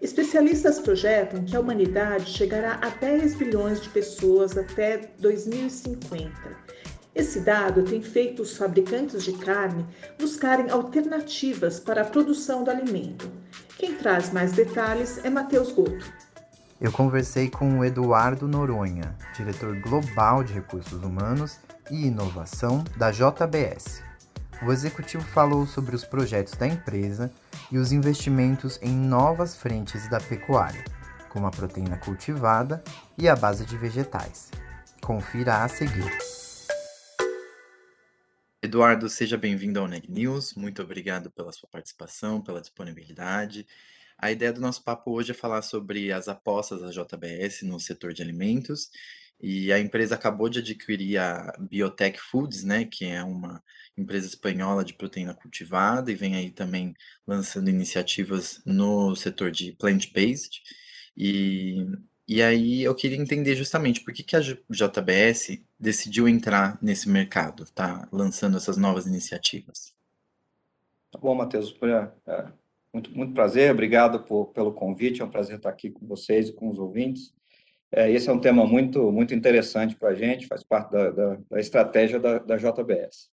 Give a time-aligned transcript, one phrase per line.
[0.00, 6.30] Especialistas projetam que a humanidade chegará a 10 bilhões de pessoas até 2050.
[7.14, 9.86] Esse dado tem feito os fabricantes de carne
[10.18, 13.30] buscarem alternativas para a produção do alimento.
[13.78, 16.12] Quem traz mais detalhes é Matheus Goto.
[16.78, 21.58] Eu conversei com o Eduardo Noronha, diretor global de recursos humanos
[21.90, 24.02] e inovação da JBS.
[24.62, 27.32] O executivo falou sobre os projetos da empresa
[27.70, 30.84] e os investimentos em novas frentes da pecuária,
[31.28, 32.82] como a proteína cultivada
[33.18, 34.50] e a base de vegetais.
[35.02, 36.10] Confira a seguir.
[38.62, 40.54] Eduardo, seja bem-vindo ao Neg News.
[40.54, 43.66] Muito obrigado pela sua participação, pela disponibilidade.
[44.18, 48.12] A ideia do nosso papo hoje é falar sobre as apostas da JBS no setor
[48.12, 48.90] de alimentos.
[49.40, 53.62] E a empresa acabou de adquirir a Biotech Foods, né, que é uma
[53.96, 56.94] empresa espanhola de proteína cultivada e vem aí também
[57.26, 60.62] lançando iniciativas no setor de plant-based.
[61.16, 61.86] E,
[62.26, 67.66] e aí eu queria entender justamente por que, que a JBS decidiu entrar nesse mercado,
[67.74, 68.08] tá?
[68.10, 69.94] Lançando essas novas iniciativas.
[71.10, 71.74] Tá bom, Matheus.
[72.26, 72.46] É,
[72.92, 76.52] muito, muito prazer, obrigado por, pelo convite, é um prazer estar aqui com vocês e
[76.52, 77.34] com os ouvintes.
[77.92, 81.38] É, esse é um tema muito, muito interessante para a gente, faz parte da, da,
[81.48, 83.30] da estratégia da, da JBS.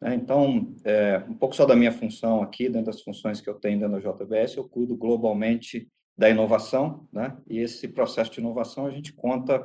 [0.00, 0.14] Né?
[0.14, 3.78] Então, é, um pouco só da minha função aqui, dentro das funções que eu tenho
[3.78, 7.36] dentro da JBS, eu cuido globalmente da inovação, né?
[7.48, 9.64] e esse processo de inovação a gente conta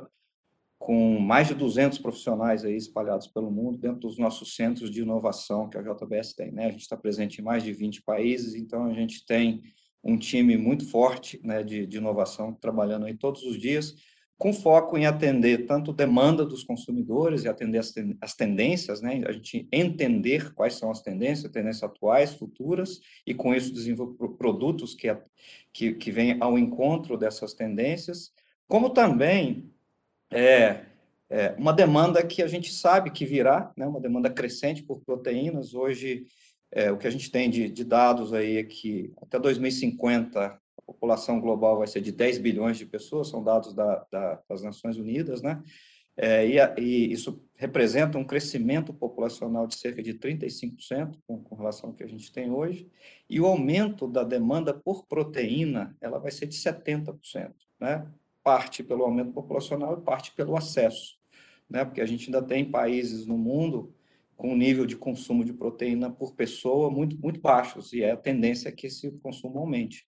[0.78, 5.68] com mais de 200 profissionais aí espalhados pelo mundo, dentro dos nossos centros de inovação
[5.68, 6.52] que a JBS tem.
[6.52, 6.66] Né?
[6.66, 9.60] A gente está presente em mais de 20 países, então a gente tem
[10.04, 13.96] um time muito forte né, de, de inovação trabalhando aí todos os dias,
[14.38, 19.22] com foco em atender tanto demanda dos consumidores e atender as, as tendências, né?
[19.26, 24.94] A gente entender quais são as tendências, tendências atuais, futuras, e com isso desenvolver produtos
[24.94, 25.14] que,
[25.72, 28.32] que, que vêm ao encontro dessas tendências,
[28.68, 29.72] como também
[30.30, 30.84] é,
[31.28, 33.88] é, uma demanda que a gente sabe que virá, né?
[33.88, 35.74] Uma demanda crescente por proteínas.
[35.74, 36.26] Hoje,
[36.70, 41.38] é, o que a gente tem de, de dados aí é que até 2050 população
[41.38, 45.42] global vai ser de 10 bilhões de pessoas, são dados da, da, das Nações Unidas,
[45.42, 45.62] né?
[46.16, 51.90] É, e, e, isso representa um crescimento populacional de cerca de 35% com, com relação
[51.90, 52.90] ao que a gente tem hoje,
[53.28, 58.10] e o aumento da demanda por proteína ela vai ser de 70%, né?
[58.42, 61.18] parte pelo aumento populacional e parte pelo acesso,
[61.68, 61.84] né?
[61.84, 63.94] porque a gente ainda tem países no mundo
[64.36, 68.72] com nível de consumo de proteína por pessoa muito, muito baixos, e é a tendência
[68.72, 70.07] que esse consumo aumente.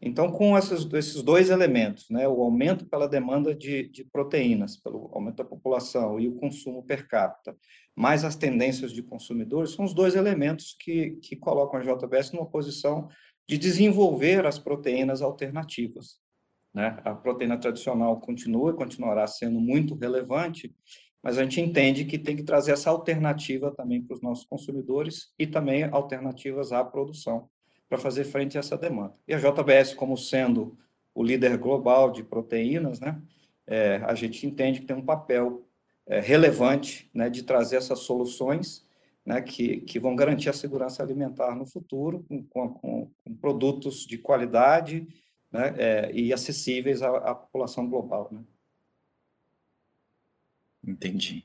[0.00, 5.10] Então, com esses, esses dois elementos, né, o aumento pela demanda de, de, proteínas, pelo
[5.12, 7.56] aumento da população e o consumo per capita,
[7.96, 12.46] mais as tendências de consumidores, são os dois elementos que, que colocam a JBS numa
[12.46, 13.08] posição
[13.48, 16.20] de desenvolver as proteínas alternativas.
[16.72, 16.96] Né?
[17.04, 20.72] A proteína tradicional continua, continuará sendo muito relevante,
[21.20, 25.32] mas a gente entende que tem que trazer essa alternativa também para os nossos consumidores
[25.36, 27.48] e também alternativas à produção
[27.88, 29.14] para fazer frente a essa demanda.
[29.26, 30.76] E a JBS, como sendo
[31.14, 33.20] o líder global de proteínas, né,
[33.66, 35.66] é, a gente entende que tem um papel
[36.06, 38.86] é, relevante né, de trazer essas soluções
[39.24, 44.16] né, que, que vão garantir a segurança alimentar no futuro, com, com, com produtos de
[44.16, 45.06] qualidade
[45.52, 48.28] né, é, e acessíveis à, à população global.
[48.32, 48.40] Né.
[50.88, 51.44] Entendi.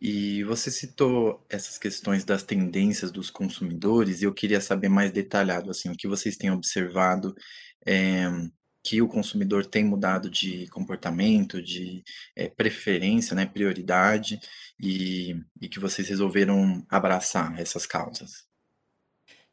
[0.00, 5.70] E você citou essas questões das tendências dos consumidores, e eu queria saber mais detalhado,
[5.70, 7.34] assim, o que vocês têm observado,
[7.86, 8.26] é,
[8.82, 12.02] que o consumidor tem mudado de comportamento, de
[12.34, 14.40] é, preferência, né, prioridade,
[14.80, 18.49] e, e que vocês resolveram abraçar essas causas.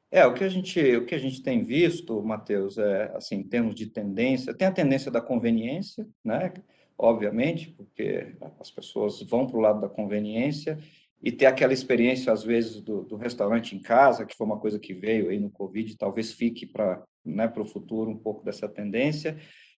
[0.10, 3.44] É, o que a gente, o que a gente tem visto, Matheus, é, assim, em
[3.44, 6.54] termos de tendência, tem a tendência da conveniência, né,
[6.98, 10.80] obviamente, porque as pessoas vão para o lado da conveniência
[11.22, 14.80] e ter aquela experiência, às vezes, do, do, restaurante em casa, que foi uma coisa
[14.80, 19.38] que veio aí no Covid, talvez fique para né, o futuro um pouco dessa tendência.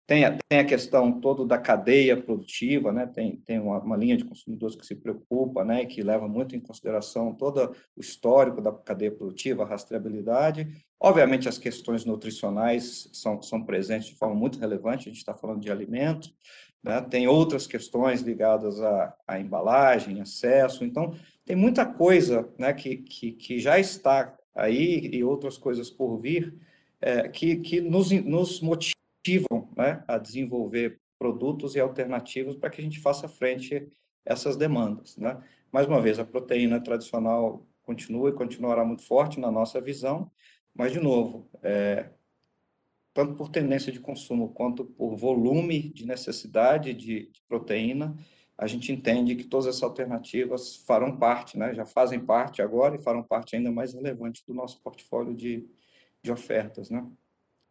[0.10, 3.06] Tem a, tem a questão toda da cadeia produtiva, né?
[3.06, 5.86] tem, tem uma, uma, linha de consumidores que se preocupa, né?
[5.86, 10.68] que leva muito em consideração todo o histórico da cadeia produtiva, a rastreabilidade.
[11.00, 15.62] Obviamente, as questões nutricionais são, são presentes de forma muito relevante, a gente está falando
[15.62, 16.32] de alimento,
[16.84, 17.00] né?
[17.02, 21.14] tem outras questões ligadas à, à embalagem, acesso, então,
[21.46, 26.52] tem muita coisa né, que, que, que já está aí e outras coisas por vir
[27.00, 32.80] é, que, que nos, nos motivam motivam né, a desenvolver produtos e alternativas para que
[32.80, 33.76] a gente faça frente
[34.28, 35.18] a essas demandas.
[35.18, 35.38] Né?
[35.72, 40.32] Mais uma vez, a proteína tradicional continua e continuará muito forte na nossa visão,
[40.74, 42.10] mas, de novo, é,
[43.14, 48.16] tanto por tendência de consumo quanto por volume de necessidade de, de, proteína,
[48.58, 53.02] a gente entende que todas essas alternativas farão parte, né, já fazem parte agora e
[53.02, 55.68] farão parte ainda mais relevante do nosso portfólio de,
[56.22, 56.90] de ofertas.
[56.90, 57.06] Né?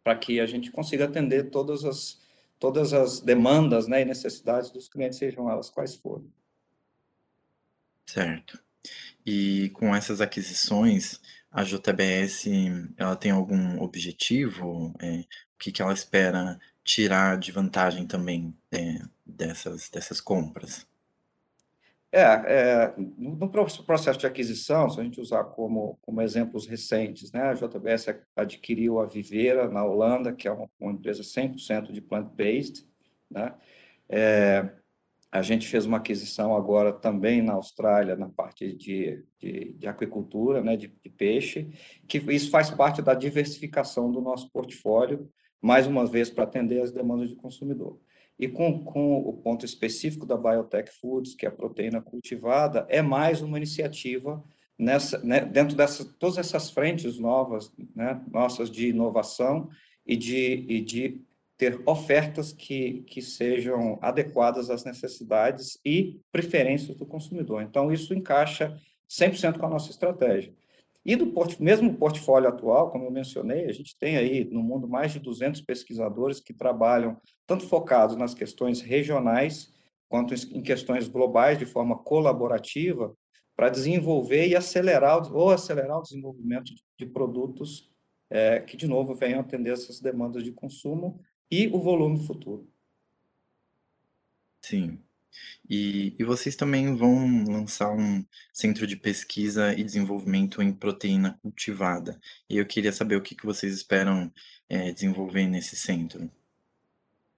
[0.03, 2.19] Para que a gente consiga atender todas as,
[2.57, 6.31] todas as demandas né, e necessidades dos clientes, sejam elas quais forem.
[8.05, 8.59] Certo.
[9.25, 11.19] E com essas aquisições,
[11.51, 12.45] a JBS
[12.97, 14.95] ela tem algum objetivo?
[14.99, 20.87] É, o que, que ela espera tirar de vantagem também é, dessas, dessas compras?
[22.11, 27.43] É, é, no processo de aquisição, se a gente usar como, como exemplos recentes, né,
[27.43, 32.83] a JBS adquiriu a Viveira, na Holanda, que é uma, uma empresa 100% de plant-based,
[33.29, 33.53] né,
[34.09, 34.71] é,
[35.31, 40.63] a gente fez uma aquisição agora também na Austrália, na parte de, de, de aquicultura,
[40.63, 41.69] né, de, de, peixe,
[42.07, 45.29] que isso faz parte da diversificação do nosso portfólio,
[45.61, 47.99] mais uma vez para atender as demandas do consumidor.
[48.39, 53.01] E com, com o ponto específico da Biotech Foods, que é a proteína cultivada, é
[53.01, 54.41] mais uma iniciativa
[54.77, 59.69] nessa, né, dentro dessas todas essas frentes novas, né, nossas de inovação
[60.05, 61.21] e de, e de
[61.57, 67.61] ter ofertas que, que sejam adequadas às necessidades e preferências do consumidor.
[67.61, 70.53] Então, isso encaixa 100% com a nossa estratégia.
[71.09, 74.87] E do port mesmo portfólio atual, como eu mencionei, a gente tem aí no mundo
[74.87, 79.73] mais de 200 pesquisadores que trabalham tanto focados nas questões regionais
[80.07, 83.17] quanto em questões globais de forma colaborativa
[83.55, 87.91] para desenvolver e acelerar ou acelerar o desenvolvimento de produtos
[88.29, 91.19] é, que de novo venham atender essas demandas de consumo
[91.49, 92.71] e o volume futuro.
[94.63, 95.03] Sim.
[95.69, 102.19] E, e vocês também vão lançar um centro de pesquisa e desenvolvimento em proteína cultivada.
[102.49, 104.31] E eu queria saber o que, que vocês esperam
[104.67, 106.29] é, desenvolver nesse centro.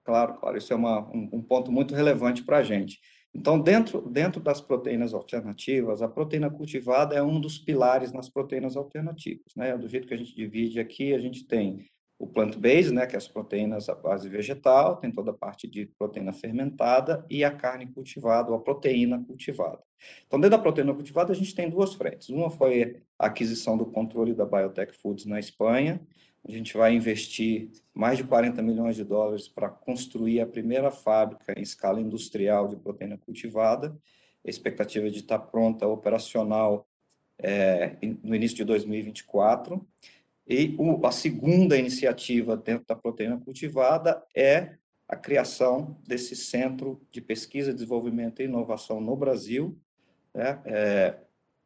[0.04, 3.00] Claro, claro, isso é uma, um, um ponto muito relevante para a gente.
[3.34, 8.76] Então, dentro, dentro das proteínas alternativas, a proteína cultivada é um dos pilares nas proteínas
[8.76, 9.54] alternativas.
[9.56, 9.76] Né?
[9.76, 11.86] Do jeito que a gente divide aqui, a gente tem
[12.22, 15.86] o plant-based, né, que é as proteínas à base vegetal, tem toda a parte de
[15.86, 19.80] proteína fermentada e a carne cultivada, ou a proteína cultivada.
[20.24, 22.28] Então, dentro da proteína cultivada, a gente tem duas frentes.
[22.28, 26.00] Uma foi a aquisição do controle da Biotech Foods na Espanha.
[26.46, 31.52] A gente vai investir mais de 40 milhões de dólares para construir a primeira fábrica
[31.58, 33.98] em escala industrial de proteína cultivada.
[34.46, 36.86] A expectativa é de estar pronta, operacional,
[37.36, 39.84] é, no início de 2024.
[40.52, 44.74] E o, a segunda iniciativa dentro da proteína cultivada é
[45.08, 49.80] a criação desse centro de pesquisa, desenvolvimento e inovação no Brasil,
[50.34, 50.60] né?
[50.66, 51.18] é,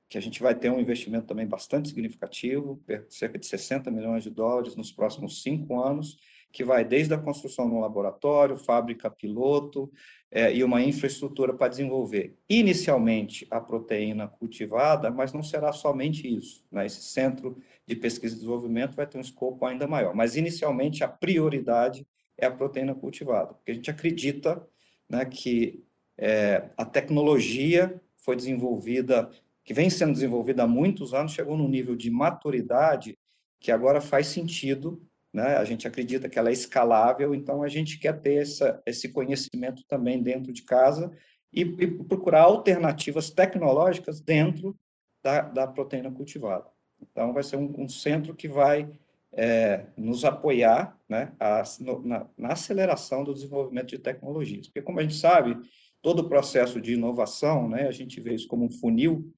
[0.08, 4.30] que a gente vai ter um investimento também bastante significativo, cerca de 60 milhões de
[4.30, 6.16] dólares nos próximos cinco anos,
[6.56, 9.92] que vai desde a construção de um laboratório, fábrica piloto
[10.30, 16.64] é, e uma infraestrutura para desenvolver inicialmente a proteína cultivada, mas não será somente isso.
[16.72, 16.86] Né?
[16.86, 20.14] Esse centro de pesquisa e desenvolvimento vai ter um escopo ainda maior.
[20.14, 22.06] Mas, inicialmente, a prioridade
[22.38, 24.66] é a proteína cultivada, porque a gente acredita
[25.10, 25.84] né, que
[26.16, 29.30] é, a tecnologia foi desenvolvida,
[29.62, 33.18] que vem sendo desenvolvida há muitos anos, chegou num nível de maturidade
[33.60, 35.56] que agora faz sentido, né?
[35.56, 39.82] a gente acredita que ela é escalável, então a gente quer ter essa, esse conhecimento
[39.86, 41.10] também dentro de casa
[41.52, 44.76] e, e procurar alternativas tecnológicas dentro
[45.22, 46.66] da, da proteína cultivada.
[47.00, 48.88] Então, vai ser um, um centro que vai
[49.32, 54.66] é, nos apoiar né, a, no, na, na, aceleração do desenvolvimento de tecnologias.
[54.66, 55.58] Porque, como a gente sabe,
[56.00, 59.30] todo o processo de inovação, né, a gente vê isso como um funil,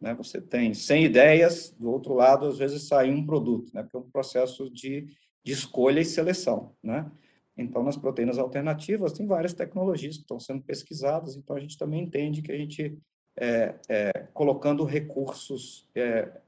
[0.00, 3.96] né, você tem 100 ideias, do outro lado, às vezes, sai um produto, né, porque
[3.96, 5.06] é um processo de,
[5.44, 6.74] de escolha e seleção.
[6.82, 7.08] Né?
[7.56, 12.02] Então, nas proteínas alternativas, tem várias tecnologias que estão sendo pesquisadas, então a gente também
[12.02, 12.98] entende que a gente,
[13.36, 16.40] é, é, colocando recursos é,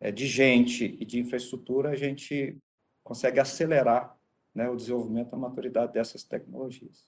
[0.00, 2.56] é, de gente e de infraestrutura, a gente
[3.04, 4.16] consegue acelerar
[4.54, 7.06] né, o desenvolvimento a maturidade dessas tecnologias.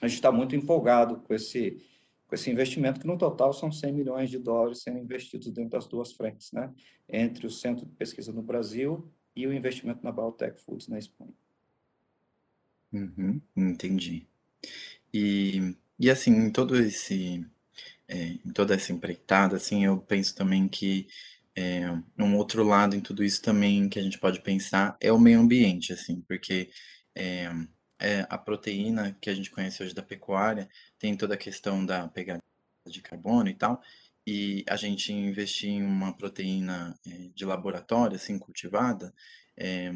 [0.00, 1.82] A gente está muito empolgado com esse,
[2.26, 5.86] com esse investimento, que no total são 100 milhões de dólares sendo investidos dentro das
[5.86, 6.72] duas frentes, né?
[7.08, 11.32] entre o Centro de Pesquisa no Brasil e o investimento na Biotech Foods na Espanha.
[12.92, 14.26] Uhum, entendi.
[15.12, 17.46] E, e assim, em todo esse,
[18.08, 21.06] é, em toda essa empreitada, assim, eu penso também que
[21.54, 21.82] é,
[22.18, 25.40] um outro lado em tudo isso também que a gente pode pensar é o meio
[25.40, 26.70] ambiente, assim, porque
[27.14, 27.48] é,
[27.98, 30.68] é, a proteína que a gente conhece hoje da pecuária
[30.98, 32.42] tem toda a questão da pegada
[32.86, 33.82] de carbono e tal,
[34.26, 39.12] e a gente investir em uma proteína é, de laboratório, assim, cultivada,
[39.56, 39.90] é,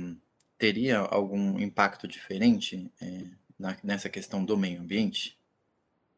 [0.59, 3.25] teria algum impacto diferente é,
[3.59, 5.39] na, nessa questão do meio ambiente?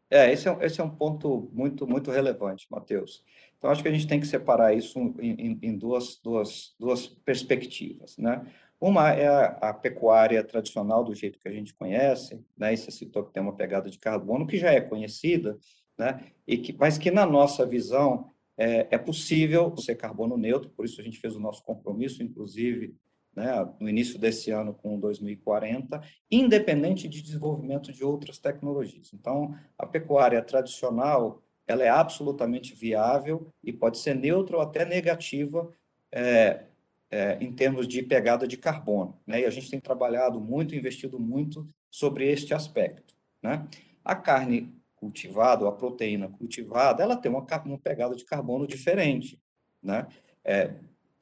[0.09, 3.25] É, esse é, esse é um ponto muito, muito relevante, Matheus.
[3.59, 8.17] Então, acho que a gente tem que separar isso em, em duas, duas, duas perspectivas,
[8.19, 8.47] né?
[8.79, 12.75] Uma é a, a, pecuária tradicional do jeito que a gente conhece, né?
[12.75, 15.59] E você citou que tem uma pegada de carbono que já é conhecida,
[15.99, 16.27] né?
[16.47, 21.01] E que, mas que na nossa visão é, é possível ser carbono neutro, por isso
[21.01, 22.95] a gente fez o nosso compromisso, inclusive,
[23.35, 26.01] né, no início desse ano com 2040,
[26.31, 29.13] independente de desenvolvimento de outras tecnologias.
[29.13, 35.71] Então, a pecuária tradicional, ela é absolutamente viável e pode ser neutra ou até negativa
[36.11, 36.65] é,
[37.11, 39.21] é, em termos de pegada de carbono.
[39.27, 39.43] Né?
[39.43, 43.15] E a gente tem trabalhado muito, investido muito sobre este aspecto.
[43.43, 43.67] Né?
[44.03, 44.73] A carne
[45.07, 49.41] cultivada, a proteína cultivada, ela tem uma, uma pegada de carbono diferente.
[49.83, 50.07] Né?
[50.45, 50.75] É,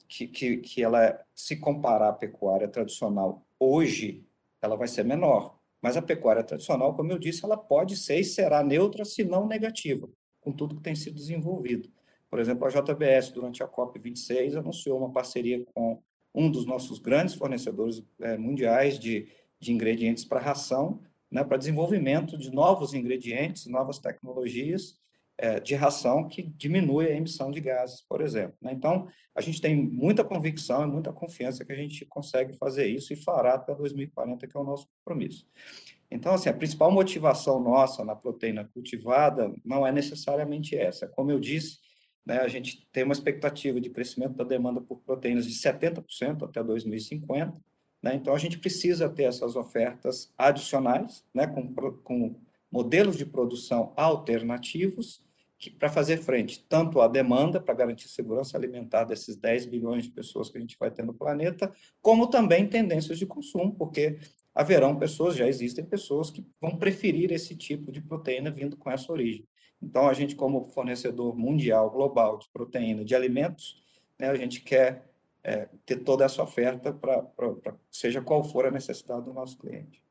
[0.08, 4.24] que, que, que ela, se comparar à pecuária tradicional hoje,
[4.62, 5.58] ela vai ser menor.
[5.82, 9.46] Mas a pecuária tradicional, como eu disse, ela pode ser e será neutra, se não
[9.46, 10.08] negativa,
[10.40, 11.90] com tudo que tem sido desenvolvido.
[12.30, 16.02] Por exemplo, a JBS, durante a COP26, anunciou uma parceria com
[16.34, 19.28] um dos nossos grandes fornecedores é, mundiais de,
[19.60, 21.00] de ingredientes para ração,
[21.30, 24.98] né, para desenvolvimento de novos ingredientes, novas tecnologias
[25.36, 28.56] é, de ração que diminui a emissão de gases, por exemplo.
[28.60, 28.72] Né?
[28.72, 33.12] Então, a gente tem muita convicção e muita confiança que a gente consegue fazer isso
[33.12, 35.46] e fará até 2040, que é o nosso compromisso.
[36.10, 41.08] Então, assim, a principal motivação nossa na proteína cultivada não é necessariamente essa.
[41.08, 41.78] Como eu disse,
[42.24, 46.62] né, a gente tem uma expectativa de crescimento da demanda por proteínas de 70% até
[46.62, 47.60] 2050.
[48.04, 48.16] Né?
[48.16, 52.36] Então, a gente precisa ter essas ofertas adicionais, né, com, com
[52.70, 55.24] modelos de produção alternativos
[55.78, 60.50] para fazer frente tanto à demanda, para garantir segurança alimentar desses 10 bilhões de pessoas
[60.50, 64.18] que a gente vai ter no planeta, como também tendências de consumo, porque
[64.54, 69.10] haverão pessoas, já existem pessoas que vão preferir esse tipo de proteína vindo com essa
[69.10, 69.48] origem.
[69.80, 73.82] Então, a gente, como fornecedor mundial, global de proteína, de alimentos,
[74.18, 75.13] né, a gente quer
[75.44, 80.02] é, ter toda essa oferta para seja qual for a necessidade do nosso cliente.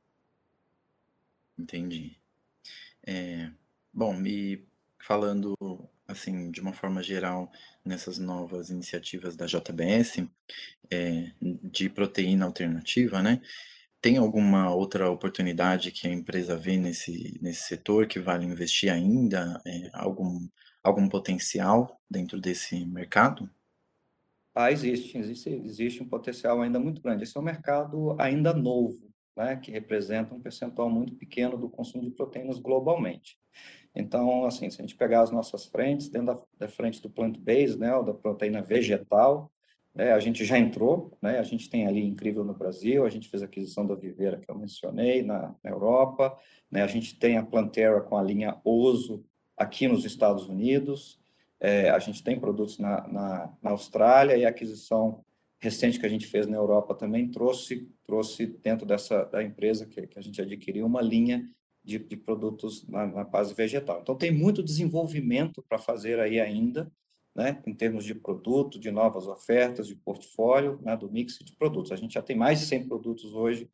[1.57, 2.17] Entendi.
[3.05, 3.49] É,
[3.91, 4.65] bom, e
[4.99, 5.55] falando
[6.07, 7.51] assim de uma forma geral
[7.83, 10.27] nessas novas iniciativas da JBS
[10.91, 13.41] é, de proteína alternativa, né?
[13.99, 19.61] Tem alguma outra oportunidade que a empresa vê nesse, nesse setor que vale investir ainda?
[19.65, 20.45] É, algum,
[20.83, 23.49] algum potencial dentro desse mercado?
[24.55, 27.23] Ah, existe, existe, existe um potencial ainda muito grande.
[27.23, 32.03] Esse é um mercado ainda novo, né, que representa um percentual muito pequeno do consumo
[32.03, 33.37] de proteínas globalmente.
[33.95, 37.79] Então, assim, se a gente pegar as nossas frentes, dentro da, da frente do plant-based,
[37.79, 39.51] né, ou da proteína vegetal,
[39.93, 43.29] né, a gente já entrou, né, a gente tem ali Incrível no Brasil, a gente
[43.29, 46.37] fez a aquisição da Viveira, que eu mencionei, na, na Europa,
[46.71, 49.25] né, a gente tem a Plantera com a linha Oso
[49.57, 51.19] aqui nos Estados Unidos,
[51.59, 55.23] é, a gente tem produtos na, na, na Austrália e a aquisição
[55.59, 60.05] recente que a gente fez na Europa também trouxe trouxe dentro dessa da empresa que,
[60.07, 61.49] que a gente adquiriu uma linha
[61.83, 63.99] de, de produtos na, na, base vegetal.
[64.01, 66.91] Então tem muito desenvolvimento para fazer aí ainda,
[67.35, 71.91] né, em termos de produto, de novas ofertas, de portfólio, né, do mix de produtos.
[71.91, 73.69] A gente já tem mais de 100 produtos hoje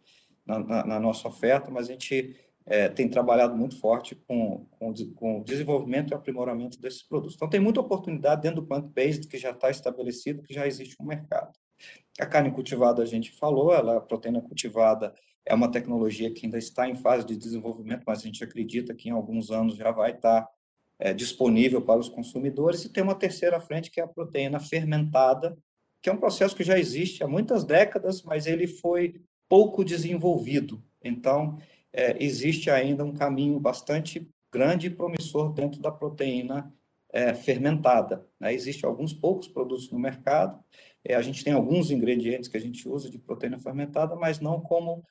[0.45, 2.35] na, na, na nossa oferta, mas a gente
[2.69, 7.35] é, tem trabalhado muito forte com, com, com, o desenvolvimento e aprimoramento desses produtos.
[7.35, 11.05] Então, tem muita oportunidade dentro do plant-based que já está estabelecido, que já existe um
[11.05, 11.51] mercado.
[12.19, 16.59] A carne cultivada, a gente falou, ela, a proteína cultivada é uma tecnologia que ainda
[16.59, 20.11] está em fase de desenvolvimento, mas a gente acredita que em alguns anos já vai
[20.11, 20.47] estar
[20.99, 22.85] é, disponível para os consumidores.
[22.85, 25.57] E tem uma terceira frente, que é a proteína fermentada,
[26.03, 30.83] que é um processo que já existe há muitas décadas, mas ele foi pouco desenvolvido.
[31.03, 31.57] Então,
[31.93, 36.73] é, existe ainda um caminho bastante grande e promissor dentro da proteína
[37.11, 38.25] é, fermentada.
[38.39, 38.53] Né?
[38.53, 40.63] Existem alguns poucos produtos no mercado,
[41.03, 44.59] é, a gente tem alguns ingredientes que a gente usa de proteína fermentada, mas não
[44.59, 45.03] como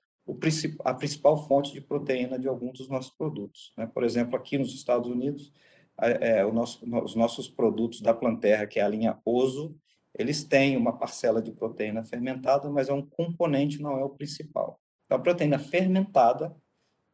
[0.85, 3.73] a principal fonte de proteína de alguns dos nossos produtos.
[3.77, 3.87] Né?
[3.87, 5.53] Por exemplo, aqui nos Estados Unidos,
[5.99, 9.75] é, nosso, os nossos produtos da Planterra, que é a linha Oso,
[10.17, 14.79] eles têm uma parcela de proteína fermentada, mas é um componente, não é o principal.
[15.07, 16.55] Então, a proteína fermentada,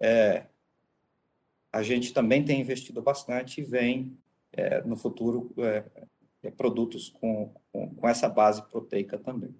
[0.00, 0.46] é,
[1.72, 4.16] a gente também tem investido bastante e vem,
[4.52, 5.84] é, no futuro, é,
[6.42, 9.54] é, produtos com, com, com essa base proteica também.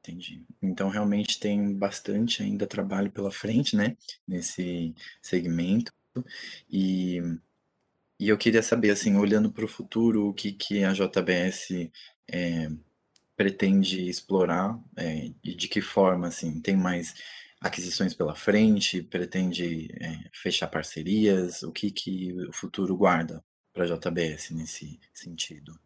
[0.00, 0.42] Entendi.
[0.62, 3.94] Então, realmente tem bastante ainda trabalho pela frente, né,
[4.26, 5.92] nesse segmento.
[6.70, 7.20] E,
[8.18, 11.90] e eu queria saber, assim, olhando para o futuro, o que, que a JBS
[12.26, 12.70] é,
[13.36, 17.14] pretende explorar é, e de que forma, assim, tem mais
[17.60, 23.86] aquisições pela frente, pretende é, fechar parcerias, o que, que o futuro guarda para a
[23.86, 25.78] JBS nesse sentido?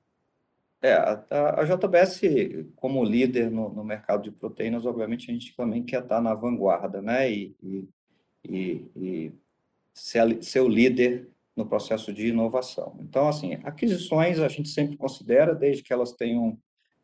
[0.83, 2.21] É, a, a JBS,
[2.75, 7.01] como líder no, no, mercado de proteínas, obviamente a gente também quer estar na vanguarda,
[7.01, 7.31] né?
[7.31, 7.89] E, e,
[8.45, 9.33] e, e
[9.95, 12.97] ser, ser o líder no processo de inovação.
[13.01, 16.59] Então, assim, aquisições a gente sempre considera, desde que elas tenham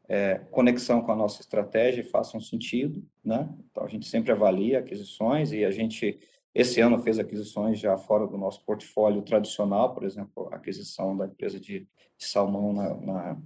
[0.08, 3.48] é, conexão com a nossa estratégia e façam sentido, né?
[3.70, 6.18] Então, a gente sempre avalia aquisições e a gente,
[6.54, 11.26] esse ano, fez aquisições já fora do nosso portfólio tradicional, por exemplo, a aquisição da
[11.26, 11.86] empresa de,
[12.20, 13.38] salmão na, na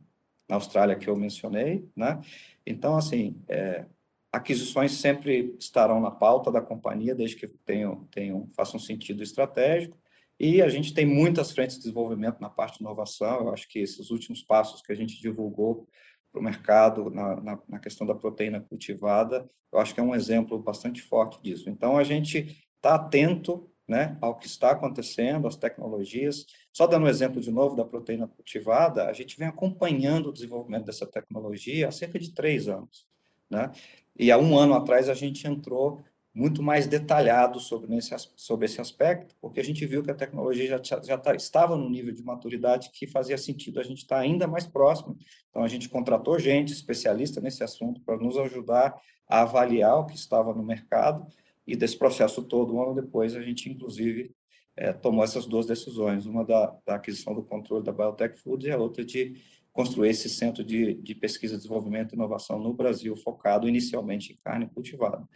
[0.52, 2.21] na Austrália que eu mencionei, né?
[2.66, 3.87] Então, assim, é,
[4.31, 9.97] aquisições sempre estarão na pauta da companhia, desde que tenham, tenham, façam sentido estratégico,
[10.38, 13.78] e a gente tem muitas frentes de desenvolvimento na parte de inovação, eu acho que
[13.78, 15.88] esses últimos passos que a gente divulgou
[16.32, 20.14] para o mercado na, na, na, questão da proteína cultivada, eu acho que é um
[20.14, 21.68] exemplo bastante forte disso.
[21.68, 26.46] Então, a gente está atento né, ao que está acontecendo, às tecnologias.
[26.72, 30.86] Só dando um exemplo de novo da proteína cultivada, a gente vem acompanhando o desenvolvimento
[30.86, 33.06] dessa tecnologia há cerca de três anos.
[33.50, 33.70] Né?
[34.18, 36.02] E há um ano atrás a gente entrou
[36.34, 40.80] muito mais detalhado sobre esse, sobre esse aspecto, porque a gente viu que a tecnologia
[40.82, 44.46] já, já tá, estava no nível de maturidade que fazia sentido a gente estar ainda
[44.46, 45.16] mais próximo.
[45.50, 50.16] Então, a gente contratou gente especialista nesse assunto para nos ajudar a avaliar o que
[50.16, 51.26] estava no mercado
[51.66, 54.35] e desse processo todo, um ano depois, a gente, inclusive,
[54.76, 58.70] é, tomou essas duas decisões, uma da, da, aquisição do controle da Biotech Foods e
[58.70, 59.37] a outra de
[59.72, 64.68] construir esse centro de, de pesquisa, desenvolvimento e inovação no Brasil, focado inicialmente em carne
[64.68, 65.26] cultivada.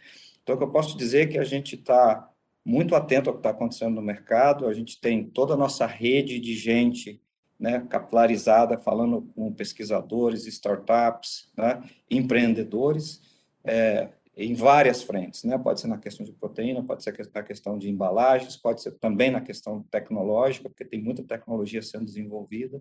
[0.43, 2.29] Então, o que eu posso dizer é que a gente está
[2.63, 6.39] muito atento ao que está acontecendo no mercado, a gente tem toda a nossa rede
[6.39, 7.21] de gente
[7.59, 13.21] né, capilarizada, falando com pesquisadores, startups, né, empreendedores,
[13.63, 15.57] é, em várias frentes, né?
[15.57, 19.31] Pode ser na questão de proteína, pode ser na questão de embalagens, pode ser também
[19.31, 22.79] na questão tecnológica, porque tem muita tecnologia sendo desenvolvida.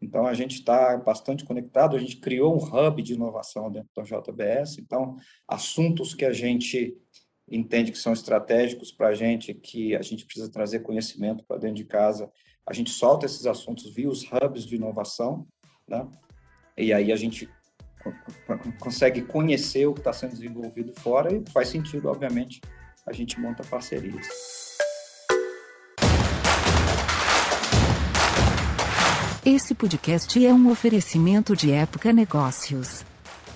[0.00, 4.02] Então, a gente está bastante conectado, a gente criou um hub de inovação dentro da
[4.02, 6.96] JBS, então, assuntos que a gente
[7.48, 11.76] entende que são estratégicos para a gente, que a gente precisa trazer conhecimento para dentro
[11.76, 12.30] de casa,
[12.64, 15.46] a gente solta esses assuntos via os hubs de inovação,
[15.86, 16.08] né?
[16.76, 17.48] E aí a gente
[18.78, 22.60] consegue conhecer o que está sendo desenvolvido fora e faz sentido, obviamente,
[23.06, 24.26] a gente monta parcerias.
[29.44, 33.04] Esse podcast é um oferecimento de Época Negócios.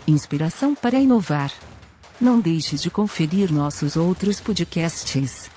[0.04, 1.52] Inspiração para inovar.
[2.20, 5.48] Não deixe de conferir nossos outros podcasts.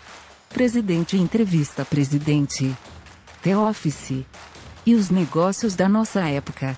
[0.50, 2.76] Presidente Entrevista Presidente.
[3.42, 4.24] The Office.
[4.86, 6.78] E os negócios da nossa época.